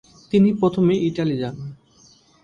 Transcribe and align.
তিনি 0.31 0.49
প্রথমে 0.53 0.93
ইটালি 1.07 1.35
যান। 1.37 1.55